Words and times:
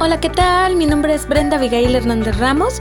Hola, 0.00 0.20
¿qué 0.20 0.30
tal? 0.30 0.76
Mi 0.76 0.86
nombre 0.86 1.12
es 1.12 1.26
Brenda 1.26 1.56
Abigail 1.56 1.92
Hernández 1.92 2.38
Ramos 2.38 2.78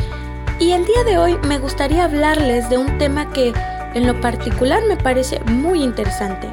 y 0.60 0.74
el 0.74 0.86
día 0.86 1.04
de 1.04 1.18
hoy 1.18 1.36
me 1.48 1.58
gustaría 1.58 2.04
hablarles 2.04 2.70
de 2.70 2.78
un 2.78 3.00
tema 3.00 3.34
que 3.34 3.54
en 3.96 4.06
lo 4.06 4.22
particular 4.22 4.84
me 4.86 4.98
parece 4.98 5.40
muy 5.40 5.82
interesante, 5.82 6.48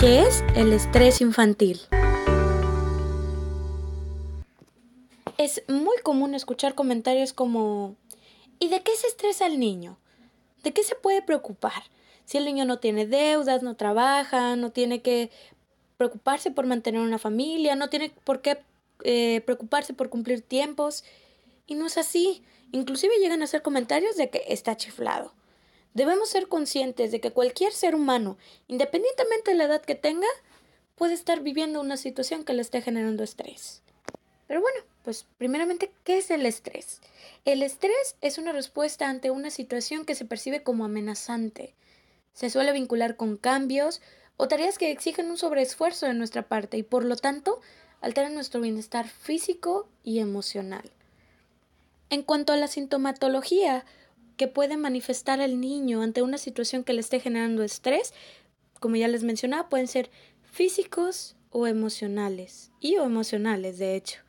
que 0.00 0.20
es 0.20 0.42
el 0.54 0.72
estrés 0.72 1.20
infantil. 1.20 1.82
Es 5.36 5.62
muy 5.68 5.98
común 6.02 6.34
escuchar 6.34 6.74
comentarios 6.74 7.34
como 7.34 7.94
¿y 8.58 8.68
de 8.68 8.82
qué 8.82 8.96
se 8.96 9.08
estresa 9.08 9.44
el 9.44 9.60
niño? 9.60 9.98
¿De 10.62 10.72
qué 10.72 10.82
se 10.82 10.94
puede 10.94 11.20
preocupar? 11.20 11.82
Si 12.24 12.38
el 12.38 12.46
niño 12.46 12.64
no 12.64 12.78
tiene 12.78 13.06
deudas, 13.06 13.62
no 13.62 13.76
trabaja, 13.76 14.56
no 14.56 14.70
tiene 14.70 15.02
que 15.02 15.30
preocuparse 15.98 16.50
por 16.50 16.64
mantener 16.64 17.02
una 17.02 17.18
familia, 17.18 17.76
no 17.76 17.90
tiene 17.90 18.12
por 18.24 18.40
qué 18.40 18.62
eh, 19.04 19.42
preocuparse 19.42 19.94
por 19.94 20.08
cumplir 20.08 20.42
tiempos. 20.42 21.04
Y 21.66 21.74
no 21.74 21.86
es 21.86 21.98
así. 21.98 22.42
Inclusive 22.72 23.18
llegan 23.18 23.42
a 23.42 23.44
hacer 23.44 23.62
comentarios 23.62 24.16
de 24.16 24.30
que 24.30 24.44
está 24.48 24.76
chiflado. 24.76 25.32
Debemos 25.94 26.28
ser 26.28 26.48
conscientes 26.48 27.10
de 27.10 27.20
que 27.20 27.30
cualquier 27.30 27.72
ser 27.72 27.94
humano, 27.94 28.36
independientemente 28.68 29.52
de 29.52 29.56
la 29.56 29.64
edad 29.64 29.82
que 29.82 29.94
tenga, 29.94 30.28
puede 30.94 31.14
estar 31.14 31.40
viviendo 31.40 31.80
una 31.80 31.96
situación 31.96 32.44
que 32.44 32.52
le 32.52 32.62
esté 32.62 32.82
generando 32.82 33.22
estrés. 33.22 33.82
Pero 34.46 34.60
bueno, 34.60 34.78
pues 35.04 35.26
primeramente, 35.38 35.90
¿qué 36.04 36.18
es 36.18 36.30
el 36.30 36.46
estrés? 36.46 37.00
El 37.44 37.62
estrés 37.62 38.16
es 38.20 38.38
una 38.38 38.52
respuesta 38.52 39.08
ante 39.08 39.30
una 39.30 39.50
situación 39.50 40.04
que 40.04 40.14
se 40.14 40.24
percibe 40.24 40.62
como 40.62 40.84
amenazante. 40.84 41.74
Se 42.32 42.50
suele 42.50 42.72
vincular 42.72 43.16
con 43.16 43.36
cambios 43.36 44.02
o 44.36 44.48
tareas 44.48 44.78
que 44.78 44.90
exigen 44.90 45.30
un 45.30 45.38
sobreesfuerzo 45.38 46.06
de 46.06 46.14
nuestra 46.14 46.42
parte 46.42 46.76
y 46.76 46.82
por 46.82 47.04
lo 47.04 47.16
tanto 47.16 47.60
altera 48.00 48.28
nuestro 48.30 48.60
bienestar 48.60 49.08
físico 49.08 49.88
y 50.02 50.18
emocional. 50.18 50.90
En 52.10 52.22
cuanto 52.22 52.52
a 52.52 52.56
la 52.56 52.68
sintomatología 52.68 53.84
que 54.36 54.48
puede 54.48 54.76
manifestar 54.76 55.40
el 55.40 55.60
niño 55.60 56.02
ante 56.02 56.22
una 56.22 56.38
situación 56.38 56.84
que 56.84 56.92
le 56.92 57.00
esté 57.00 57.20
generando 57.20 57.62
estrés, 57.62 58.12
como 58.80 58.96
ya 58.96 59.08
les 59.08 59.22
mencionaba, 59.22 59.68
pueden 59.68 59.88
ser 59.88 60.10
físicos 60.42 61.36
o 61.50 61.66
emocionales, 61.66 62.70
y 62.80 62.96
o 62.96 63.04
emocionales, 63.04 63.78
de 63.78 63.96
hecho. 63.96 64.20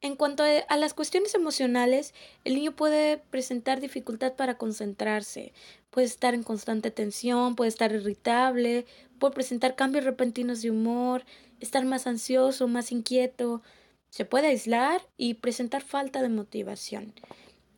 En 0.00 0.16
cuanto 0.16 0.42
a 0.44 0.76
las 0.76 0.94
cuestiones 0.94 1.34
emocionales, 1.34 2.14
el 2.44 2.54
niño 2.54 2.76
puede 2.76 3.18
presentar 3.18 3.80
dificultad 3.80 4.34
para 4.34 4.56
concentrarse, 4.56 5.52
puede 5.90 6.06
estar 6.06 6.34
en 6.34 6.42
constante 6.42 6.90
tensión, 6.90 7.56
puede 7.56 7.68
estar 7.68 7.92
irritable, 7.92 8.86
puede 9.18 9.34
presentar 9.34 9.74
cambios 9.74 10.04
repentinos 10.04 10.62
de 10.62 10.70
humor, 10.70 11.24
estar 11.60 11.84
más 11.84 12.06
ansioso, 12.06 12.68
más 12.68 12.92
inquieto, 12.92 13.62
se 14.10 14.24
puede 14.24 14.48
aislar 14.48 15.02
y 15.16 15.34
presentar 15.34 15.82
falta 15.82 16.22
de 16.22 16.28
motivación. 16.28 17.12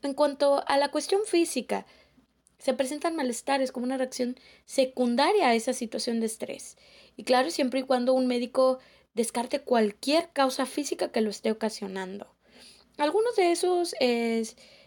En 0.03 0.15
cuanto 0.15 0.63
a 0.67 0.77
la 0.77 0.91
cuestión 0.91 1.23
física, 1.27 1.87
se 2.59 2.75
presentan 2.75 3.17
malestares 3.17 3.73
como 3.73 3.87
una 3.87 3.97
reacción 3.97 4.37
secundaria 4.65 5.49
a 5.49 5.55
esa 5.55 5.73
situación 5.73 6.21
de 6.21 6.27
estrés. 6.27 6.77
Y 7.17 7.25
claro, 7.25 7.51
siempre 7.51 7.81
y 7.81 7.85
cuando 7.85 8.15
un 8.15 8.27
médico 8.27 8.79
descarte 9.15 9.61
cualquier 9.61 10.31
causa 10.33 10.67
física 10.67 11.11
que 11.11 11.21
lo 11.21 11.31
esté 11.31 11.51
ocasionando. 11.51 12.27
Algunos 12.99 13.37
de 13.37 13.53
esos 13.53 13.95
eh, 14.01 14.45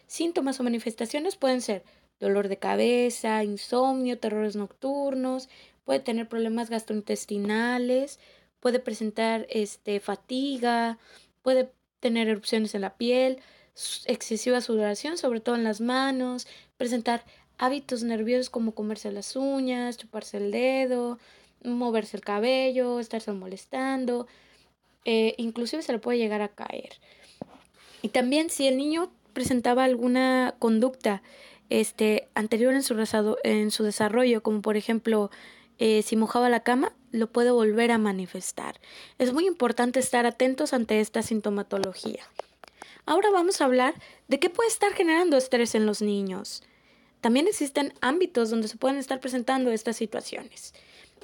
síntomas 0.07 0.59
o 0.59 0.63
manifestaciones 0.63 1.35
pueden 1.35 1.61
ser 1.61 1.83
dolor 2.19 2.47
de 2.47 2.57
cabeza, 2.57 3.43
insomnio, 3.43 4.19
terrores 4.19 4.55
nocturnos, 4.55 5.49
puede 5.85 5.99
tener 5.99 6.27
problemas 6.29 6.69
gastrointestinales, 6.69 8.19
puede 8.61 8.79
presentar 8.79 9.45
este, 9.49 9.99
fatiga, 9.99 10.97
puede 11.41 11.71
tener 11.99 12.29
erupciones 12.29 12.73
en 12.73 12.81
la 12.81 12.95
piel, 12.95 13.39
excesiva 14.05 14.61
sudoración, 14.61 15.17
sobre 15.17 15.41
todo 15.41 15.55
en 15.55 15.63
las 15.65 15.81
manos, 15.81 16.47
presentar 16.77 17.25
hábitos 17.57 18.03
nerviosos 18.03 18.49
como 18.49 18.73
comerse 18.73 19.11
las 19.11 19.35
uñas, 19.35 19.97
chuparse 19.97 20.37
el 20.37 20.51
dedo, 20.51 21.19
moverse 21.63 22.17
el 22.17 22.23
cabello, 22.23 22.99
estarse 22.99 23.31
molestando, 23.33 24.27
eh, 25.05 25.35
inclusive 25.37 25.81
se 25.81 25.91
le 25.91 25.99
puede 25.99 26.17
llegar 26.17 26.41
a 26.41 26.49
caer. 26.49 26.93
Y 28.01 28.09
también 28.09 28.49
si 28.49 28.67
el 28.67 28.77
niño 28.77 29.11
presentaba 29.33 29.83
alguna 29.83 30.55
conducta 30.59 31.21
este, 31.69 32.27
anterior 32.35 32.73
en 32.73 32.83
su, 32.83 32.95
en 33.43 33.71
su 33.71 33.83
desarrollo, 33.83 34.43
como 34.43 34.61
por 34.61 34.75
ejemplo 34.75 35.31
eh, 35.79 36.01
si 36.01 36.15
mojaba 36.15 36.49
la 36.49 36.61
cama, 36.61 36.93
lo 37.11 37.27
puede 37.27 37.51
volver 37.51 37.91
a 37.91 37.97
manifestar. 37.97 38.79
Es 39.17 39.33
muy 39.33 39.47
importante 39.47 39.99
estar 39.99 40.25
atentos 40.25 40.73
ante 40.73 40.99
esta 40.99 41.21
sintomatología. 41.21 42.23
Ahora 43.05 43.29
vamos 43.31 43.61
a 43.61 43.65
hablar 43.65 43.95
de 44.27 44.39
qué 44.39 44.49
puede 44.49 44.69
estar 44.69 44.93
generando 44.93 45.37
estrés 45.37 45.75
en 45.75 45.85
los 45.85 46.01
niños. 46.01 46.63
También 47.19 47.47
existen 47.47 47.93
ámbitos 48.01 48.49
donde 48.49 48.67
se 48.67 48.77
pueden 48.77 48.97
estar 48.97 49.19
presentando 49.19 49.71
estas 49.71 49.97
situaciones. 49.97 50.73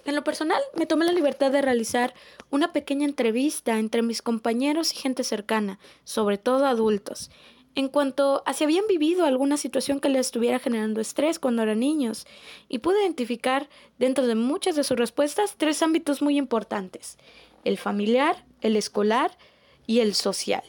En 0.05 0.15
lo 0.15 0.23
personal, 0.23 0.61
me 0.75 0.85
tomé 0.85 1.05
la 1.05 1.11
libertad 1.11 1.51
de 1.51 1.61
realizar 1.61 2.13
una 2.49 2.71
pequeña 2.71 3.05
entrevista 3.05 3.77
entre 3.77 4.01
mis 4.01 4.21
compañeros 4.21 4.93
y 4.93 4.95
gente 4.95 5.23
cercana, 5.23 5.79
sobre 6.05 6.37
todo 6.37 6.65
adultos, 6.65 7.29
en 7.77 7.89
cuanto 7.89 8.41
a 8.47 8.53
si 8.53 8.63
habían 8.63 8.87
vivido 8.87 9.23
alguna 9.23 9.55
situación 9.55 9.99
que 9.99 10.09
les 10.09 10.21
estuviera 10.21 10.57
generando 10.57 10.99
estrés 10.99 11.37
cuando 11.37 11.61
eran 11.61 11.79
niños, 11.79 12.25
y 12.67 12.79
pude 12.79 13.03
identificar 13.03 13.69
dentro 13.99 14.25
de 14.25 14.33
muchas 14.33 14.75
de 14.75 14.83
sus 14.83 14.97
respuestas 14.97 15.53
tres 15.57 15.83
ámbitos 15.83 16.23
muy 16.23 16.39
importantes, 16.39 17.19
el 17.65 17.77
familiar, 17.77 18.43
el 18.61 18.75
escolar 18.77 19.37
y 19.85 19.99
el 19.99 20.15
social. 20.15 20.63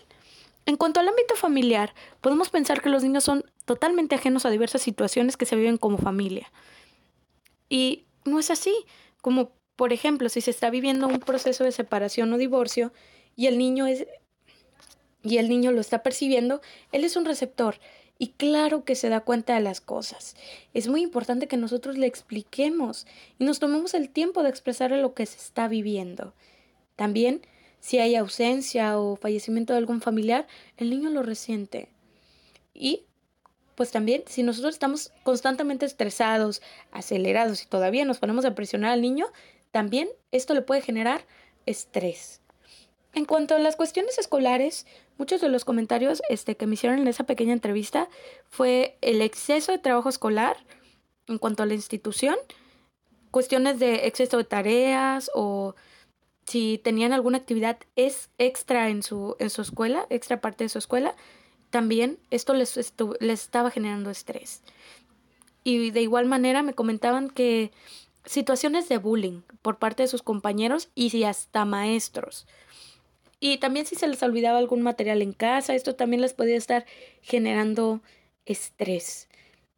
En 0.66 0.76
cuanto 0.76 1.00
al 1.00 1.08
ámbito 1.08 1.34
familiar, 1.34 1.94
podemos 2.20 2.50
pensar 2.50 2.82
que 2.82 2.90
los 2.90 3.02
niños 3.02 3.24
son 3.24 3.42
totalmente 3.64 4.14
ajenos 4.14 4.44
a 4.44 4.50
diversas 4.50 4.82
situaciones 4.82 5.38
que 5.38 5.46
se 5.46 5.56
viven 5.56 5.78
como 5.78 5.96
familia. 5.96 6.52
Y 7.70 8.04
no 8.26 8.38
es 8.38 8.50
así, 8.50 8.74
como 9.22 9.52
por 9.76 9.94
ejemplo, 9.94 10.28
si 10.28 10.42
se 10.42 10.50
está 10.50 10.68
viviendo 10.68 11.06
un 11.06 11.20
proceso 11.20 11.64
de 11.64 11.72
separación 11.72 12.30
o 12.34 12.36
divorcio 12.36 12.92
y 13.34 13.46
el 13.46 13.56
niño 13.56 13.86
es 13.86 14.06
y 15.22 15.38
el 15.38 15.48
niño 15.48 15.72
lo 15.72 15.80
está 15.80 16.02
percibiendo, 16.02 16.60
él 16.92 17.04
es 17.04 17.16
un 17.16 17.24
receptor 17.24 17.78
y 18.18 18.28
claro 18.28 18.84
que 18.84 18.96
se 18.96 19.08
da 19.08 19.20
cuenta 19.20 19.54
de 19.54 19.60
las 19.60 19.80
cosas. 19.80 20.34
Es 20.74 20.88
muy 20.88 21.02
importante 21.02 21.46
que 21.46 21.56
nosotros 21.56 21.96
le 21.96 22.06
expliquemos 22.06 23.06
y 23.38 23.44
nos 23.44 23.60
tomemos 23.60 23.94
el 23.94 24.10
tiempo 24.10 24.42
de 24.42 24.50
expresarle 24.50 25.00
lo 25.00 25.14
que 25.14 25.24
se 25.24 25.36
está 25.36 25.68
viviendo. 25.68 26.34
También, 26.96 27.42
si 27.80 27.98
hay 27.98 28.16
ausencia 28.16 28.98
o 28.98 29.16
fallecimiento 29.16 29.72
de 29.72 29.78
algún 29.78 30.00
familiar, 30.00 30.48
el 30.76 30.90
niño 30.90 31.10
lo 31.10 31.22
resiente. 31.22 31.88
Y, 32.74 33.04
pues 33.76 33.92
también, 33.92 34.24
si 34.26 34.42
nosotros 34.42 34.74
estamos 34.74 35.12
constantemente 35.22 35.86
estresados, 35.86 36.60
acelerados 36.90 37.62
y 37.62 37.66
todavía 37.66 38.04
nos 38.04 38.18
ponemos 38.18 38.44
a 38.44 38.56
presionar 38.56 38.90
al 38.90 39.00
niño, 39.00 39.26
también 39.70 40.08
esto 40.32 40.54
le 40.54 40.62
puede 40.62 40.80
generar 40.80 41.24
estrés. 41.66 42.40
En 43.14 43.24
cuanto 43.24 43.54
a 43.54 43.58
las 43.58 43.76
cuestiones 43.76 44.18
escolares, 44.18 44.86
muchos 45.16 45.40
de 45.40 45.48
los 45.48 45.64
comentarios 45.64 46.22
este, 46.28 46.56
que 46.56 46.66
me 46.66 46.74
hicieron 46.74 46.98
en 46.98 47.08
esa 47.08 47.24
pequeña 47.24 47.52
entrevista 47.52 48.08
fue 48.48 48.98
el 49.00 49.22
exceso 49.22 49.72
de 49.72 49.78
trabajo 49.78 50.08
escolar 50.08 50.56
en 51.26 51.38
cuanto 51.38 51.62
a 51.62 51.66
la 51.66 51.74
institución, 51.74 52.36
cuestiones 53.30 53.78
de 53.78 54.06
exceso 54.06 54.36
de 54.36 54.44
tareas 54.44 55.30
o 55.34 55.74
si 56.46 56.80
tenían 56.82 57.12
alguna 57.12 57.38
actividad 57.38 57.78
es 57.94 58.30
extra 58.38 58.88
en 58.88 59.02
su, 59.02 59.36
en 59.38 59.50
su 59.50 59.60
escuela, 59.60 60.06
extra 60.08 60.40
parte 60.40 60.64
de 60.64 60.70
su 60.70 60.78
escuela, 60.78 61.14
también 61.70 62.18
esto 62.30 62.54
les, 62.54 62.76
les 63.20 63.42
estaba 63.42 63.70
generando 63.70 64.10
estrés. 64.10 64.62
Y 65.64 65.90
de 65.90 66.00
igual 66.00 66.24
manera 66.24 66.62
me 66.62 66.72
comentaban 66.72 67.28
que 67.28 67.70
situaciones 68.24 68.88
de 68.88 68.96
bullying 68.96 69.42
por 69.60 69.78
parte 69.78 70.02
de 70.02 70.08
sus 70.08 70.22
compañeros 70.22 70.88
y 70.94 71.24
hasta 71.24 71.64
maestros. 71.66 72.46
Y 73.40 73.58
también 73.58 73.86
si 73.86 73.94
se 73.94 74.08
les 74.08 74.22
olvidaba 74.22 74.58
algún 74.58 74.82
material 74.82 75.22
en 75.22 75.32
casa, 75.32 75.74
esto 75.74 75.94
también 75.94 76.22
les 76.22 76.34
podía 76.34 76.56
estar 76.56 76.86
generando 77.22 78.02
estrés. 78.46 79.28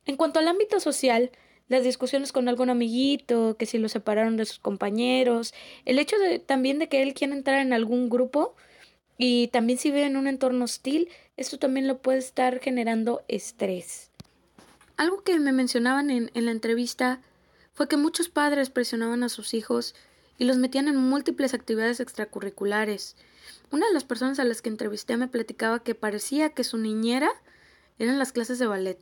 En 0.07 0.17
cuanto 0.17 0.39
al 0.39 0.49
ámbito 0.49 0.81
social, 0.81 1.31
las 1.69 1.85
discusiones 1.85 2.33
con 2.33 2.49
algún 2.49 2.71
amiguito, 2.71 3.57
que 3.57 3.67
si 3.67 3.79
lo 3.79 3.89
separaron 3.89 4.37
de 4.37 4.47
sus 4.47 4.59
compañeros, 4.59 5.55
el 5.85 5.99
hecho 5.99 6.19
de 6.19 6.39
también 6.39 6.79
de 6.79 6.89
que 6.89 7.03
él 7.03 7.15
quiera 7.15 7.35
entrar 7.35 7.61
en 7.61 7.73
algún 7.73 8.09
grupo 8.09 8.57
y 9.19 9.49
también 9.49 9.79
si 9.79 9.91
vive 9.91 10.07
en 10.07 10.17
un 10.17 10.27
entorno 10.27 10.65
hostil, 10.65 11.09
esto 11.37 11.59
también 11.59 11.87
lo 11.87 11.99
puede 11.99 12.19
estar 12.19 12.59
generando 12.59 13.23
estrés. 13.29 14.11
Algo 14.97 15.23
que 15.23 15.39
me 15.39 15.53
mencionaban 15.53 16.11
en, 16.11 16.31
en 16.35 16.47
la 16.47 16.51
entrevista 16.51 17.21
fue 17.73 17.87
que 17.87 17.97
muchos 17.97 18.29
padres 18.29 18.71
presionaban 18.71 19.23
a 19.23 19.29
sus 19.29 19.55
hijos 19.55 19.95
y 20.39 20.45
los 20.45 20.57
metían 20.57 20.89
en 20.89 20.97
múltiples 20.97 21.55
actividades 21.55 22.01
extracurriculares, 22.01 23.15
una 23.71 23.87
de 23.87 23.95
las 23.95 24.05
personas 24.05 24.39
a 24.39 24.45
las 24.45 24.63
que 24.63 24.69
entrevisté 24.69 25.17
me 25.17 25.29
platicaba 25.29 25.83
que 25.83 25.95
parecía 25.95 26.51
que 26.51 26.65
su 26.65 26.79
niñera 26.79 27.31
eran 27.99 28.19
las 28.19 28.33
clases 28.33 28.59
de 28.59 28.67
ballet. 28.67 28.99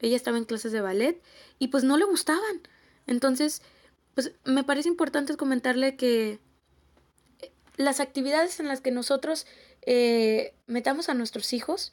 Ella 0.00 0.16
estaba 0.16 0.38
en 0.38 0.44
clases 0.44 0.72
de 0.72 0.80
ballet 0.80 1.20
y 1.58 1.68
pues 1.68 1.84
no 1.84 1.96
le 1.96 2.04
gustaban. 2.04 2.60
Entonces, 3.06 3.62
pues 4.14 4.32
me 4.44 4.64
parece 4.64 4.88
importante 4.88 5.36
comentarle 5.36 5.96
que 5.96 6.38
las 7.76 8.00
actividades 8.00 8.60
en 8.60 8.68
las 8.68 8.80
que 8.80 8.90
nosotros 8.90 9.46
eh, 9.82 10.54
metamos 10.66 11.08
a 11.08 11.14
nuestros 11.14 11.52
hijos, 11.52 11.92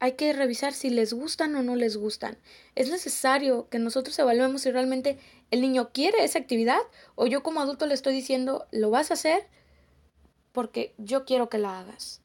hay 0.00 0.12
que 0.12 0.32
revisar 0.32 0.72
si 0.74 0.90
les 0.90 1.12
gustan 1.12 1.56
o 1.56 1.62
no 1.62 1.74
les 1.74 1.96
gustan. 1.96 2.38
Es 2.76 2.88
necesario 2.88 3.68
que 3.68 3.78
nosotros 3.78 4.18
evaluemos 4.18 4.62
si 4.62 4.70
realmente 4.70 5.18
el 5.50 5.60
niño 5.60 5.90
quiere 5.92 6.22
esa 6.24 6.38
actividad 6.38 6.80
o 7.16 7.26
yo 7.26 7.42
como 7.42 7.60
adulto 7.60 7.86
le 7.86 7.94
estoy 7.94 8.14
diciendo, 8.14 8.66
lo 8.70 8.90
vas 8.90 9.10
a 9.10 9.14
hacer 9.14 9.46
porque 10.58 10.92
yo 10.98 11.24
quiero 11.24 11.48
que 11.48 11.58
la 11.58 11.78
hagas. 11.78 12.20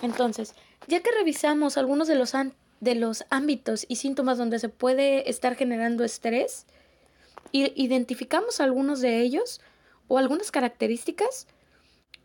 Entonces, 0.00 0.54
ya 0.86 1.00
que 1.00 1.10
revisamos 1.10 1.76
algunos 1.76 2.06
de 2.06 2.14
los, 2.14 2.32
de 2.78 2.94
los 2.94 3.24
ámbitos 3.30 3.84
y 3.88 3.96
síntomas 3.96 4.38
donde 4.38 4.60
se 4.60 4.68
puede 4.68 5.28
estar 5.28 5.56
generando 5.56 6.04
estrés, 6.04 6.66
identificamos 7.50 8.60
algunos 8.60 9.00
de 9.00 9.22
ellos 9.22 9.60
o 10.06 10.18
algunas 10.18 10.52
características, 10.52 11.48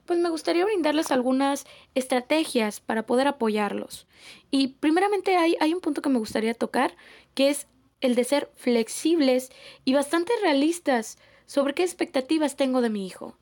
pues 0.06 0.20
me 0.20 0.30
gustaría 0.30 0.66
brindarles 0.66 1.10
algunas 1.10 1.66
estrategias 1.96 2.80
para 2.80 3.08
poder 3.08 3.28
apoyarlos. 3.28 4.06
Y 4.52 4.68
primeramente 4.68 5.36
hay, 5.36 5.56
hay 5.60 5.74
un 5.74 5.82
punto 5.82 6.04
que 6.04 6.10
me 6.10 6.20
gustaría 6.20 6.54
tocar, 6.54 6.96
que 7.34 7.50
es 7.50 7.66
el 8.02 8.14
de 8.14 8.24
ser 8.24 8.52
flexibles 8.56 9.52
y 9.84 9.96
bastante 9.96 10.32
realistas 10.44 11.18
sobre 11.48 11.74
qué 11.74 11.82
expectativas 11.82 12.56
tengo 12.56 12.82
de 12.82 12.92
mi 12.92 13.08
hijo. 13.08 13.36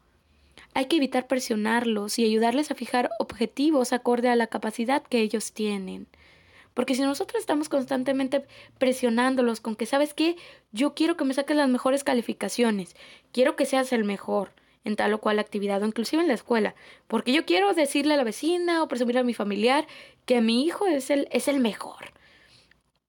Hay 0.74 0.86
que 0.86 0.98
evitar 0.98 1.28
presionarlos 1.28 2.18
y 2.18 2.26
ayudarles 2.26 2.72
a 2.72 2.76
fijar 2.76 3.10
objetivos 3.20 3.94
acorde 3.94 4.30
a 4.30 4.36
la 4.36 4.48
capacidad 4.48 5.04
que 5.04 5.20
ellos 5.20 5.52
tienen. 5.52 6.08
Porque 6.74 6.96
si 6.96 7.02
nosotros 7.02 7.42
estamos 7.42 7.68
constantemente 7.68 8.46
presionándolos 8.78 9.60
con 9.60 9.76
que, 9.76 9.86
¿sabes 9.86 10.14
qué? 10.14 10.38
Yo 10.72 10.94
quiero 10.94 11.18
que 11.18 11.26
me 11.26 11.34
saques 11.34 11.58
las 11.58 11.70
mejores 11.70 12.04
calificaciones, 12.04 12.96
quiero 13.34 13.56
que 13.56 13.66
seas 13.66 13.92
el 13.92 14.06
mejor 14.06 14.54
en 14.84 14.96
tal 14.96 15.14
o 15.14 15.20
cual 15.20 15.40
actividad 15.40 15.84
o 15.84 15.86
inclusive 15.86 16.22
en 16.22 16.28
la 16.28 16.34
escuela, 16.34 16.74
porque 17.08 17.34
yo 17.34 17.46
quiero 17.46 17.74
decirle 17.74 18.16
a 18.16 18.18
la 18.18 18.24
vecina 18.24 18.82
o 18.82 18.88
presumir 18.88 19.18
a 19.18 19.24
mi 19.24 19.34
familiar 19.34 19.86
que 20.26 20.42
mi 20.42 20.66
hijo 20.66 20.88
es 20.88 21.10
el, 21.10 21.28
es 21.32 21.48
el 21.48 21.60
mejor. 21.60 22.14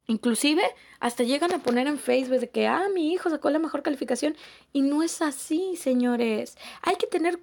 Inclusive 0.06 0.62
hasta 1.00 1.22
llegan 1.22 1.54
a 1.54 1.60
poner 1.60 1.86
en 1.86 1.98
Facebook 1.98 2.40
de 2.40 2.50
que, 2.50 2.66
ah, 2.66 2.88
mi 2.92 3.12
hijo 3.12 3.30
sacó 3.30 3.48
la 3.50 3.58
mejor 3.58 3.82
calificación 3.82 4.36
y 4.72 4.82
no 4.82 5.02
es 5.02 5.22
así, 5.22 5.76
señores. 5.76 6.58
Hay 6.82 6.96
que 6.96 7.06
tener 7.06 7.38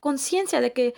conciencia 0.00 0.60
de 0.60 0.72
que 0.72 0.94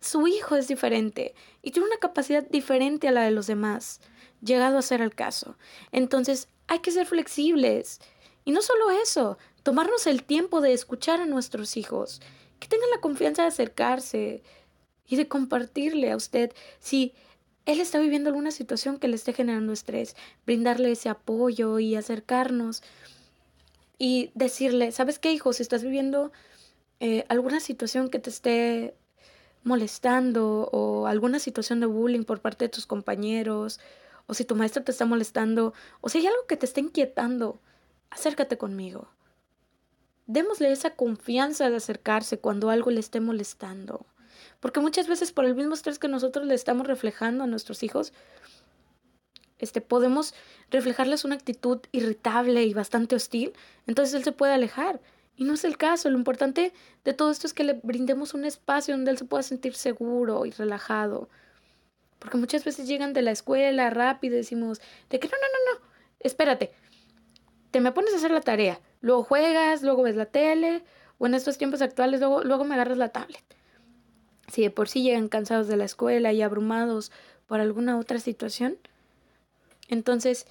su 0.00 0.26
hijo 0.26 0.56
es 0.56 0.68
diferente 0.68 1.34
y 1.62 1.70
tiene 1.70 1.88
una 1.88 1.98
capacidad 1.98 2.42
diferente 2.42 3.08
a 3.08 3.12
la 3.12 3.22
de 3.22 3.30
los 3.30 3.46
demás, 3.46 4.00
llegado 4.42 4.78
a 4.78 4.82
ser 4.82 5.00
el 5.00 5.14
caso. 5.14 5.56
Entonces 5.92 6.48
hay 6.66 6.80
que 6.80 6.90
ser 6.90 7.06
flexibles. 7.06 8.00
Y 8.44 8.52
no 8.52 8.62
solo 8.62 8.90
eso, 8.90 9.38
tomarnos 9.62 10.06
el 10.06 10.22
tiempo 10.22 10.60
de 10.60 10.72
escuchar 10.72 11.20
a 11.20 11.26
nuestros 11.26 11.76
hijos, 11.76 12.20
que 12.60 12.68
tengan 12.68 12.90
la 12.90 13.00
confianza 13.00 13.42
de 13.42 13.48
acercarse 13.48 14.42
y 15.06 15.16
de 15.16 15.28
compartirle 15.28 16.10
a 16.10 16.16
usted 16.16 16.52
si 16.78 17.12
él 17.64 17.80
está 17.80 17.98
viviendo 17.98 18.28
alguna 18.28 18.52
situación 18.52 18.98
que 18.98 19.08
le 19.08 19.16
esté 19.16 19.32
generando 19.32 19.72
estrés, 19.72 20.14
brindarle 20.46 20.92
ese 20.92 21.08
apoyo 21.08 21.80
y 21.80 21.96
acercarnos 21.96 22.82
y 23.98 24.30
decirle, 24.34 24.92
¿sabes 24.92 25.18
qué, 25.18 25.32
hijo? 25.32 25.52
Si 25.52 25.62
estás 25.62 25.82
viviendo 25.82 26.30
eh, 27.00 27.24
alguna 27.28 27.60
situación 27.60 28.08
que 28.08 28.18
te 28.18 28.30
esté 28.30 28.96
molestando 29.64 30.68
o 30.72 31.06
alguna 31.06 31.38
situación 31.38 31.80
de 31.80 31.86
bullying 31.86 32.24
por 32.24 32.40
parte 32.40 32.66
de 32.66 32.68
tus 32.68 32.86
compañeros 32.86 33.80
o 34.26 34.34
si 34.34 34.44
tu 34.44 34.54
maestro 34.54 34.82
te 34.84 34.92
está 34.92 35.04
molestando 35.04 35.74
o 36.00 36.08
si 36.08 36.18
hay 36.18 36.26
algo 36.26 36.46
que 36.46 36.56
te 36.56 36.66
está 36.66 36.80
inquietando, 36.80 37.60
acércate 38.10 38.56
conmigo. 38.58 39.08
Démosle 40.26 40.72
esa 40.72 40.90
confianza 40.90 41.70
de 41.70 41.76
acercarse 41.76 42.38
cuando 42.38 42.70
algo 42.70 42.90
le 42.90 43.00
esté 43.00 43.20
molestando. 43.20 44.06
Porque 44.60 44.80
muchas 44.80 45.06
veces 45.06 45.32
por 45.32 45.44
el 45.44 45.54
mismo 45.54 45.74
estrés 45.74 45.98
que 45.98 46.08
nosotros 46.08 46.46
le 46.46 46.54
estamos 46.54 46.86
reflejando 46.86 47.44
a 47.44 47.46
nuestros 47.46 47.82
hijos, 47.82 48.12
este, 49.58 49.80
podemos 49.80 50.34
reflejarles 50.70 51.24
una 51.24 51.36
actitud 51.36 51.80
irritable 51.92 52.64
y 52.64 52.74
bastante 52.74 53.16
hostil, 53.16 53.52
entonces 53.86 54.14
él 54.14 54.24
se 54.24 54.32
puede 54.32 54.52
alejar. 54.52 55.00
Y 55.36 55.44
no 55.44 55.54
es 55.54 55.64
el 55.64 55.76
caso. 55.76 56.08
Lo 56.10 56.18
importante 56.18 56.72
de 57.04 57.12
todo 57.12 57.30
esto 57.30 57.46
es 57.46 57.54
que 57.54 57.64
le 57.64 57.74
brindemos 57.82 58.34
un 58.34 58.44
espacio 58.44 58.94
donde 58.94 59.10
él 59.10 59.18
se 59.18 59.24
pueda 59.24 59.42
sentir 59.42 59.74
seguro 59.74 60.46
y 60.46 60.50
relajado. 60.50 61.28
Porque 62.18 62.38
muchas 62.38 62.64
veces 62.64 62.88
llegan 62.88 63.12
de 63.12 63.22
la 63.22 63.30
escuela 63.30 63.90
rápido 63.90 64.34
y 64.34 64.38
decimos, 64.38 64.80
de 65.10 65.20
que 65.20 65.28
no, 65.28 65.34
no, 65.34 65.74
no, 65.74 65.80
no, 65.80 65.86
espérate, 66.20 66.72
te 67.70 67.80
me 67.80 67.92
pones 67.92 68.14
a 68.14 68.16
hacer 68.16 68.30
la 68.30 68.40
tarea, 68.40 68.80
luego 69.02 69.22
juegas, 69.22 69.82
luego 69.82 70.02
ves 70.02 70.16
la 70.16 70.26
tele, 70.26 70.82
o 71.18 71.26
en 71.26 71.34
estos 71.34 71.58
tiempos 71.58 71.82
actuales 71.82 72.20
luego, 72.20 72.42
luego 72.42 72.64
me 72.64 72.74
agarras 72.74 72.96
la 72.96 73.10
tablet. 73.10 73.44
Si 74.48 74.62
de 74.62 74.70
por 74.70 74.88
sí 74.88 75.02
llegan 75.02 75.28
cansados 75.28 75.68
de 75.68 75.76
la 75.76 75.84
escuela 75.84 76.32
y 76.32 76.40
abrumados 76.40 77.12
por 77.46 77.60
alguna 77.60 77.98
otra 77.98 78.18
situación, 78.18 78.78
entonces 79.88 80.46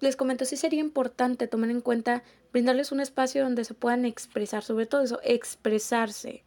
les 0.00 0.16
comento, 0.16 0.44
sí 0.44 0.56
sería 0.56 0.80
importante 0.80 1.48
tomar 1.48 1.70
en 1.70 1.80
cuenta 1.80 2.22
brindarles 2.52 2.92
un 2.92 3.00
espacio 3.00 3.42
donde 3.42 3.64
se 3.64 3.74
puedan 3.74 4.04
expresar, 4.04 4.62
sobre 4.62 4.86
todo 4.86 5.02
eso, 5.02 5.20
expresarse. 5.22 6.44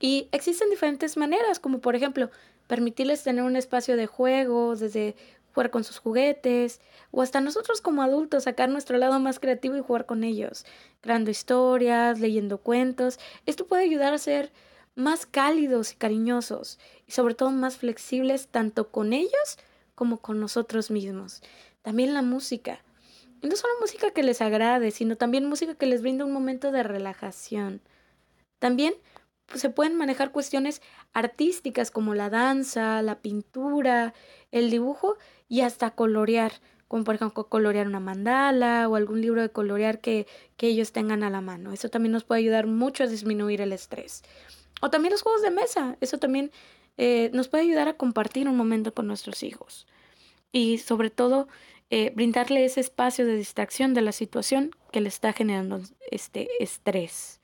Y 0.00 0.28
existen 0.32 0.70
diferentes 0.70 1.16
maneras, 1.16 1.58
como 1.58 1.80
por 1.80 1.96
ejemplo, 1.96 2.30
permitirles 2.66 3.22
tener 3.22 3.44
un 3.44 3.56
espacio 3.56 3.96
de 3.96 4.06
juego, 4.06 4.76
desde 4.76 5.14
jugar 5.54 5.70
con 5.70 5.84
sus 5.84 5.98
juguetes, 5.98 6.80
o 7.10 7.22
hasta 7.22 7.40
nosotros 7.40 7.80
como 7.80 8.02
adultos 8.02 8.44
sacar 8.44 8.68
nuestro 8.68 8.98
lado 8.98 9.18
más 9.20 9.38
creativo 9.40 9.76
y 9.76 9.80
jugar 9.80 10.04
con 10.04 10.22
ellos, 10.22 10.66
creando 11.00 11.30
historias, 11.30 12.20
leyendo 12.20 12.58
cuentos. 12.58 13.18
Esto 13.46 13.66
puede 13.66 13.84
ayudar 13.84 14.12
a 14.12 14.18
ser 14.18 14.52
más 14.96 15.24
cálidos 15.24 15.92
y 15.92 15.96
cariñosos, 15.96 16.78
y 17.06 17.12
sobre 17.12 17.34
todo 17.34 17.52
más 17.52 17.76
flexibles 17.78 18.48
tanto 18.48 18.90
con 18.90 19.12
ellos 19.14 19.58
como 19.94 20.18
con 20.18 20.40
nosotros 20.40 20.90
mismos. 20.90 21.42
También 21.86 22.14
la 22.14 22.22
música. 22.22 22.80
Y 23.40 23.46
no 23.46 23.54
solo 23.54 23.72
música 23.80 24.10
que 24.10 24.24
les 24.24 24.40
agrade, 24.40 24.90
sino 24.90 25.14
también 25.14 25.46
música 25.46 25.76
que 25.76 25.86
les 25.86 26.02
brinda 26.02 26.24
un 26.24 26.32
momento 26.32 26.72
de 26.72 26.82
relajación. 26.82 27.80
También 28.58 28.94
pues, 29.46 29.60
se 29.60 29.70
pueden 29.70 29.94
manejar 29.94 30.32
cuestiones 30.32 30.82
artísticas 31.12 31.92
como 31.92 32.16
la 32.16 32.28
danza, 32.28 33.02
la 33.02 33.20
pintura, 33.20 34.14
el 34.50 34.68
dibujo 34.68 35.16
y 35.48 35.60
hasta 35.60 35.92
colorear, 35.92 36.54
como 36.88 37.04
por 37.04 37.14
ejemplo 37.14 37.48
colorear 37.48 37.86
una 37.86 38.00
mandala 38.00 38.88
o 38.88 38.96
algún 38.96 39.20
libro 39.20 39.40
de 39.40 39.50
colorear 39.50 40.00
que, 40.00 40.26
que 40.56 40.66
ellos 40.66 40.90
tengan 40.90 41.22
a 41.22 41.30
la 41.30 41.40
mano. 41.40 41.72
Eso 41.72 41.88
también 41.88 42.10
nos 42.10 42.24
puede 42.24 42.40
ayudar 42.40 42.66
mucho 42.66 43.04
a 43.04 43.06
disminuir 43.06 43.60
el 43.60 43.72
estrés. 43.72 44.24
O 44.80 44.90
también 44.90 45.12
los 45.12 45.22
juegos 45.22 45.40
de 45.40 45.52
mesa, 45.52 45.96
eso 46.00 46.18
también 46.18 46.50
eh, 46.96 47.30
nos 47.32 47.46
puede 47.46 47.62
ayudar 47.62 47.86
a 47.86 47.96
compartir 47.96 48.48
un 48.48 48.56
momento 48.56 48.92
con 48.92 49.06
nuestros 49.06 49.44
hijos. 49.44 49.86
Y 50.52 50.78
sobre 50.78 51.10
todo, 51.10 51.48
eh, 51.90 52.12
brindarle 52.14 52.64
ese 52.64 52.80
espacio 52.80 53.26
de 53.26 53.36
distracción 53.36 53.94
de 53.94 54.02
la 54.02 54.12
situación 54.12 54.70
que 54.92 55.00
le 55.00 55.08
está 55.08 55.32
generando 55.32 55.80
este 56.10 56.48
estrés. 56.58 57.40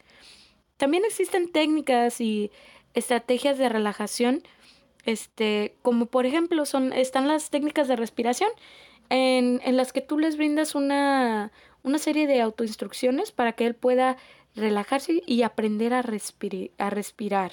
También 0.76 1.04
existen 1.04 1.52
técnicas 1.52 2.20
y 2.20 2.50
estrategias 2.94 3.58
de 3.58 3.68
relajación, 3.68 4.42
este, 5.04 5.76
como 5.82 6.06
por 6.06 6.26
ejemplo 6.26 6.66
son, 6.66 6.92
están 6.92 7.28
las 7.28 7.50
técnicas 7.50 7.88
de 7.88 7.96
respiración, 7.96 8.50
en, 9.10 9.60
en 9.64 9.76
las 9.76 9.92
que 9.92 10.00
tú 10.00 10.18
les 10.18 10.36
brindas 10.36 10.74
una, 10.74 11.52
una 11.82 11.98
serie 11.98 12.26
de 12.26 12.40
autoinstrucciones 12.40 13.30
para 13.30 13.52
que 13.52 13.66
él 13.66 13.74
pueda 13.74 14.16
relajarse 14.54 15.22
y 15.26 15.42
aprender 15.42 15.94
a, 15.94 16.04
a 16.78 16.90
respirar. 16.90 17.52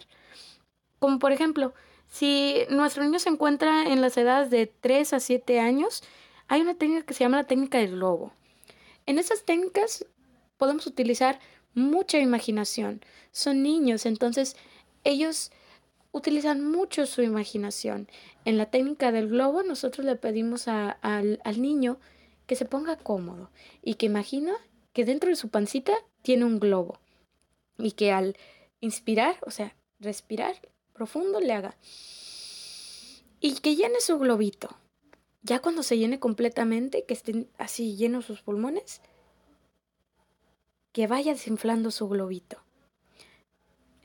Como 1.00 1.19
por 1.19 1.31
ejemplo, 1.31 1.74
si 2.08 2.55
nuestro 2.69 3.03
niño 3.03 3.19
se 3.19 3.29
encuentra 3.29 3.84
en 3.84 4.01
las 4.01 4.17
edades 4.17 4.50
de 4.50 4.67
3 4.67 5.13
a 5.13 5.19
7 5.19 5.60
años, 5.60 6.03
hay 6.50 6.62
una 6.62 6.75
técnica 6.75 7.06
que 7.06 7.13
se 7.13 7.24
llama 7.24 7.38
la 7.38 7.48
técnica 7.48 7.77
del 7.77 7.91
globo. 7.91 8.34
En 9.06 9.20
esas 9.20 9.46
técnicas 9.46 10.06
podemos 10.58 10.86
utilizar 10.88 11.39
mucha 11.74 12.18
imaginación. 12.18 13.01
Son 13.32 13.63
niños, 13.63 14.06
entonces 14.06 14.58
ellos 15.03 15.51
utilizan 16.12 16.65
mucho 16.65 17.06
su 17.06 17.22
imaginación. 17.22 18.10
En 18.46 18.58
la 18.58 18.65
técnica 18.65 19.12
del 19.12 19.29
globo 19.29 19.63
nosotros 19.63 20.06
le 20.06 20.15
pedimos 20.15 20.68
al, 20.68 21.39
al 21.44 21.62
niño 21.62 22.00
que 22.48 22.56
se 22.56 22.65
ponga 22.65 22.98
cómodo 22.98 23.51
y 23.84 23.94
que 23.94 24.08
imagina 24.08 24.53
que 24.91 25.06
dentro 25.06 25.29
de 25.29 25.36
su 25.36 25.50
pancita 25.50 25.94
tiene 26.24 26.46
un 26.46 26.60
globo 26.60 27.00
y 27.77 27.91
que 27.91 28.12
al 28.12 28.36
inspirar, 28.82 29.38
o 29.46 29.51
sea, 29.51 29.75
respirar 30.00 30.56
profundo, 30.94 31.39
le 31.39 31.53
haga 31.53 31.77
y 33.39 33.53
que 33.60 33.75
llene 33.75 34.01
su 34.01 34.18
globito. 34.18 34.75
Ya 35.41 35.60
cuando 35.60 35.84
se 35.84 35.98
llene 35.98 36.19
completamente, 36.19 37.05
que 37.05 37.13
estén 37.13 37.48
así 37.58 37.96
llenos 37.96 38.25
sus 38.25 38.41
pulmones, 38.41 39.01
que 40.91 41.08
vaya 41.08 41.34
desinflando 41.34 41.91
su 41.91 42.10
globito. 42.10 42.58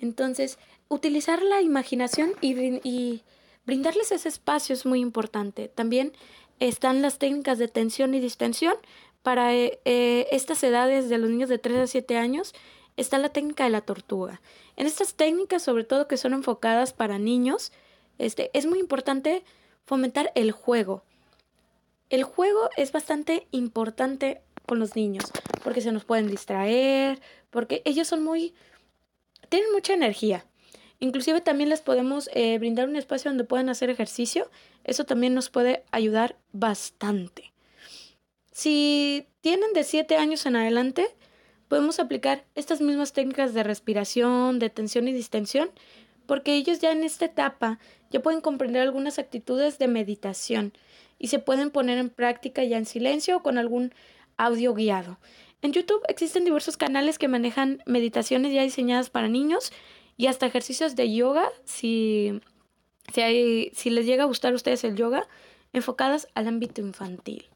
Entonces, 0.00 0.58
utilizar 0.88 1.42
la 1.42 1.62
imaginación 1.62 2.32
y, 2.40 3.22
brindarles 3.66 4.12
ese 4.12 4.28
espacio 4.28 4.74
es 4.74 4.84
muy 4.84 5.00
importante. 5.00 5.68
También 5.68 6.12
están 6.60 7.02
las 7.02 7.18
técnicas 7.18 7.58
de 7.58 7.68
tensión 7.68 8.14
y 8.14 8.20
distensión. 8.20 8.74
Para 9.22 9.54
eh, 9.54 9.80
eh, 9.86 10.26
estas 10.30 10.62
edades 10.62 11.08
de 11.08 11.16
los 11.16 11.30
niños 11.30 11.48
de 11.48 11.58
3 11.58 11.78
a 11.78 11.86
7 11.86 12.18
años 12.18 12.54
está 12.96 13.18
la 13.18 13.30
técnica 13.30 13.64
de 13.64 13.70
la 13.70 13.80
tortuga. 13.80 14.42
En 14.76 14.86
estas 14.86 15.14
técnicas, 15.14 15.62
sobre 15.62 15.84
todo 15.84 16.06
que 16.06 16.18
son 16.18 16.34
enfocadas 16.34 16.92
para 16.92 17.18
niños, 17.18 17.72
Este, 18.18 18.50
es 18.54 18.66
muy 18.66 18.78
importante 18.78 19.42
fomentar 19.86 20.30
el 20.34 20.52
juego. 20.52 21.02
El 22.14 22.22
juego 22.22 22.70
es 22.76 22.92
bastante 22.92 23.48
importante 23.50 24.40
con 24.66 24.78
los 24.78 24.94
niños, 24.94 25.24
porque 25.64 25.80
se 25.80 25.90
nos 25.90 26.04
pueden 26.04 26.28
distraer, 26.28 27.20
porque 27.50 27.82
ellos 27.84 28.06
son 28.06 28.22
muy... 28.22 28.54
tienen 29.48 29.72
mucha 29.72 29.94
energía. 29.94 30.46
Inclusive 31.00 31.40
también 31.40 31.70
les 31.70 31.80
podemos 31.80 32.30
eh, 32.32 32.56
brindar 32.58 32.88
un 32.88 32.94
espacio 32.94 33.32
donde 33.32 33.42
puedan 33.42 33.68
hacer 33.68 33.90
ejercicio. 33.90 34.48
Eso 34.84 35.02
también 35.02 35.34
nos 35.34 35.50
puede 35.50 35.82
ayudar 35.90 36.36
bastante. 36.52 37.52
Si 38.52 39.26
tienen 39.40 39.72
de 39.72 39.82
7 39.82 40.16
años 40.16 40.46
en 40.46 40.54
adelante, 40.54 41.08
podemos 41.66 41.98
aplicar 41.98 42.44
estas 42.54 42.80
mismas 42.80 43.12
técnicas 43.12 43.54
de 43.54 43.64
respiración, 43.64 44.60
de 44.60 44.70
tensión 44.70 45.08
y 45.08 45.12
distensión, 45.12 45.68
porque 46.26 46.54
ellos 46.54 46.78
ya 46.78 46.92
en 46.92 47.02
esta 47.02 47.24
etapa 47.24 47.80
ya 48.12 48.22
pueden 48.22 48.40
comprender 48.40 48.82
algunas 48.82 49.18
actitudes 49.18 49.80
de 49.80 49.88
meditación 49.88 50.74
y 51.18 51.28
se 51.28 51.38
pueden 51.38 51.70
poner 51.70 51.98
en 51.98 52.10
práctica 52.10 52.64
ya 52.64 52.76
en 52.76 52.86
silencio 52.86 53.38
o 53.38 53.42
con 53.42 53.58
algún 53.58 53.94
audio 54.36 54.74
guiado. 54.74 55.18
En 55.62 55.72
YouTube 55.72 56.02
existen 56.08 56.44
diversos 56.44 56.76
canales 56.76 57.18
que 57.18 57.28
manejan 57.28 57.82
meditaciones 57.86 58.52
ya 58.52 58.62
diseñadas 58.62 59.10
para 59.10 59.28
niños 59.28 59.72
y 60.16 60.26
hasta 60.26 60.46
ejercicios 60.46 60.96
de 60.96 61.12
yoga, 61.14 61.48
si, 61.64 62.40
si, 63.12 63.20
hay, 63.20 63.70
si 63.74 63.90
les 63.90 64.06
llega 64.06 64.24
a 64.24 64.26
gustar 64.26 64.52
a 64.52 64.56
ustedes 64.56 64.84
el 64.84 64.96
yoga, 64.96 65.26
enfocadas 65.72 66.28
al 66.34 66.48
ámbito 66.48 66.80
infantil. 66.80 67.46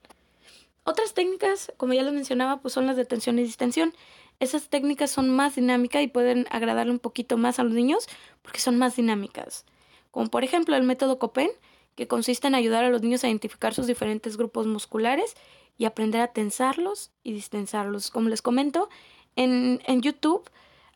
Otras 0.85 1.13
técnicas, 1.13 1.71
como 1.77 1.93
ya 1.93 2.03
lo 2.03 2.13
mencionaba, 2.13 2.63
pues 2.63 2.73
son 2.73 2.87
las 2.87 2.97
de 2.97 3.05
tensión 3.05 3.39
y 3.39 3.43
distensión. 3.43 3.93
Esas 4.41 4.69
técnicas 4.69 5.11
son 5.11 5.29
más 5.29 5.57
dinámicas 5.57 6.03
y 6.03 6.09
pueden 6.09 6.47
agradarle 6.51 6.93
un 6.93 6.99
poquito 6.99 7.37
más 7.37 7.59
a 7.59 7.65
los 7.65 7.75
niños 7.75 8.09
porque 8.41 8.61
son 8.61 8.79
más 8.79 8.97
dinámicas. 8.97 9.67
Como 10.11 10.29
por 10.29 10.45
ejemplo 10.45 10.77
el 10.77 10.85
método 10.85 11.19
Copen, 11.19 11.51
que 11.99 12.07
consiste 12.07 12.47
en 12.47 12.55
ayudar 12.55 12.85
a 12.85 12.91
los 12.91 13.03
niños 13.03 13.25
a 13.25 13.27
identificar 13.27 13.75
sus 13.75 13.89
diferentes 13.89 14.37
grupos 14.37 14.69
musculares 14.69 15.35
y 15.77 15.85
aprender 15.85 16.21
a 16.21 16.29
tensarlos 16.29 17.11
y 17.25 17.33
distensarlos. 17.33 18.13
Como 18.13 18.29
les 18.29 18.41
comento, 18.41 18.89
en, 19.35 19.83
en 19.85 20.01
YouTube 20.01 20.49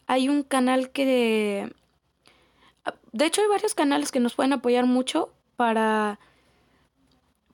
hay 0.07 0.29
un 0.29 0.45
canal 0.45 0.91
que... 0.91 1.75
De 3.11 3.27
hecho 3.27 3.41
hay 3.43 3.49
varios 3.49 3.75
canales 3.75 4.13
que 4.13 4.21
nos 4.21 4.35
pueden 4.35 4.53
apoyar 4.53 4.87
mucho 4.87 5.33
para 5.57 6.21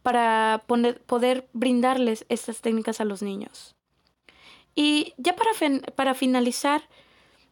para 0.03 0.65
poder 1.07 1.49
brindarles 1.55 2.27
estas 2.29 2.61
técnicas 2.61 3.01
a 3.01 3.07
los 3.07 3.23
niños. 3.23 3.77
Y 4.75 5.15
ya 5.17 5.35
para, 5.37 5.53
para 5.97 6.15
finalizar, 6.15 6.83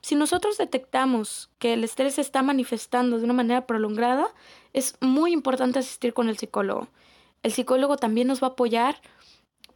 si 0.06 0.14
nosotros 0.14 0.56
detectamos 0.56 1.50
que 1.58 1.72
el 1.72 1.82
estrés 1.82 2.14
se 2.14 2.20
está 2.20 2.40
manifestando 2.40 3.18
de 3.18 3.24
una 3.24 3.32
manera 3.32 3.66
prolongada, 3.66 4.28
es 4.72 4.94
muy 5.00 5.32
importante 5.32 5.80
asistir 5.80 6.14
con 6.14 6.28
el 6.28 6.38
psicólogo. 6.38 6.86
El 7.42 7.50
psicólogo 7.50 7.96
también 7.96 8.28
nos 8.28 8.40
va 8.40 8.46
a 8.46 8.50
apoyar 8.50 9.02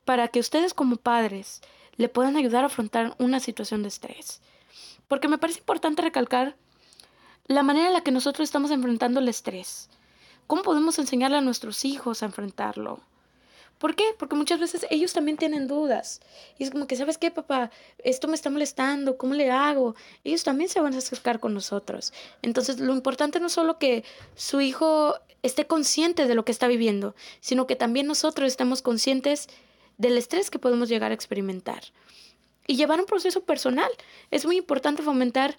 para 0.04 0.28
que 0.28 0.38
ustedes 0.38 0.72
como 0.72 0.98
padres 0.98 1.62
le 1.96 2.08
puedan 2.08 2.36
ayudar 2.36 2.62
a 2.62 2.68
afrontar 2.68 3.16
una 3.18 3.40
situación 3.40 3.82
de 3.82 3.88
estrés. 3.88 4.40
Porque 5.08 5.26
me 5.26 5.36
parece 5.36 5.58
importante 5.58 6.00
recalcar 6.00 6.54
la 7.46 7.64
manera 7.64 7.88
en 7.88 7.94
la 7.94 8.02
que 8.02 8.12
nosotros 8.12 8.48
estamos 8.48 8.70
enfrentando 8.70 9.18
el 9.18 9.28
estrés. 9.28 9.90
¿Cómo 10.46 10.62
podemos 10.62 11.00
enseñarle 11.00 11.38
a 11.38 11.40
nuestros 11.40 11.84
hijos 11.84 12.22
a 12.22 12.26
enfrentarlo? 12.26 13.00
¿Por 13.80 13.96
qué? 13.96 14.04
Porque 14.18 14.36
muchas 14.36 14.60
veces 14.60 14.86
ellos 14.90 15.14
también 15.14 15.38
tienen 15.38 15.66
dudas. 15.66 16.20
Y 16.58 16.64
es 16.64 16.70
como 16.70 16.86
que, 16.86 16.96
¿sabes 16.96 17.16
qué, 17.16 17.30
papá? 17.30 17.70
Esto 18.04 18.28
me 18.28 18.34
está 18.34 18.50
molestando, 18.50 19.16
¿cómo 19.16 19.32
le 19.32 19.50
hago? 19.50 19.94
Ellos 20.22 20.44
también 20.44 20.68
se 20.68 20.80
van 20.80 20.92
a 20.92 20.98
acercar 20.98 21.40
con 21.40 21.54
nosotros. 21.54 22.12
Entonces, 22.42 22.78
lo 22.78 22.92
importante 22.92 23.40
no 23.40 23.46
es 23.46 23.54
solo 23.54 23.78
que 23.78 24.04
su 24.34 24.60
hijo 24.60 25.14
esté 25.42 25.66
consciente 25.66 26.26
de 26.26 26.34
lo 26.34 26.44
que 26.44 26.52
está 26.52 26.68
viviendo, 26.68 27.14
sino 27.40 27.66
que 27.66 27.74
también 27.74 28.06
nosotros 28.06 28.48
estemos 28.48 28.82
conscientes 28.82 29.48
del 29.96 30.18
estrés 30.18 30.50
que 30.50 30.58
podemos 30.58 30.90
llegar 30.90 31.10
a 31.10 31.14
experimentar. 31.14 31.82
Y 32.66 32.76
llevar 32.76 33.00
un 33.00 33.06
proceso 33.06 33.44
personal. 33.44 33.90
Es 34.30 34.44
muy 34.44 34.58
importante 34.58 35.02
fomentar 35.02 35.56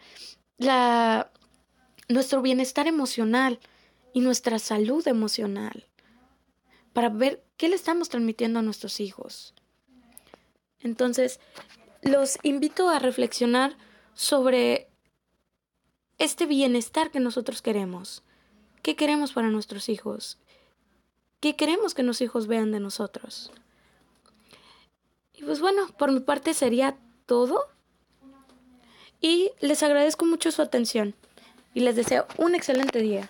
nuestro 2.07 2.43
bienestar 2.43 2.85
emocional 2.85 3.59
y 4.13 4.19
nuestra 4.19 4.59
salud 4.59 5.07
emocional 5.07 5.87
para 6.93 7.10
ver 7.10 7.43
qué 7.57 7.69
le 7.69 7.75
estamos 7.75 8.10
transmitiendo 8.10 8.60
a 8.60 8.63
nuestros 8.63 9.00
hijos. 9.00 9.53
Entonces, 10.79 11.39
los 12.01 12.38
invito 12.43 12.89
a 12.89 13.00
reflexionar 13.00 13.77
sobre 14.13 14.89
este 16.17 16.45
bienestar 16.45 17.12
que 17.12 17.19
nosotros 17.19 17.62
queremos. 17.62 18.24
¿Qué 18.81 18.95
queremos 18.95 19.33
para 19.33 19.50
nuestros 19.50 19.89
hijos? 19.89 20.38
¿Qué 21.39 21.55
queremos 21.55 21.93
que 21.93 22.03
nuestros 22.03 22.27
hijos 22.27 22.48
vean 22.48 22.71
de 22.71 22.79
nosotros? 22.79 23.51
Y 25.33 25.43
pues 25.43 25.60
bueno, 25.60 25.88
por 25.98 26.12
mi 26.12 26.19
parte 26.19 26.53
sería 26.53 26.98
todo. 27.25 27.67
Y 29.19 29.51
les 29.60 29.83
agradezco 29.83 30.25
mucho 30.25 30.51
su 30.51 30.62
atención 30.62 31.15
y 31.74 31.81
les 31.81 31.95
deseo 31.95 32.25
un 32.38 32.55
excelente 32.55 33.00
día. 33.00 33.29